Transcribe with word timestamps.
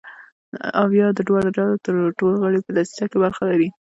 او 0.81 0.87
یا 0.99 1.07
د 1.17 1.19
دواړو 1.27 1.49
ډلو 1.85 2.15
ټول 2.19 2.33
غړي 2.43 2.59
په 2.63 2.71
دسیسه 2.77 3.05
کې 3.11 3.17
برخه 3.23 3.43
لري. 3.51 3.67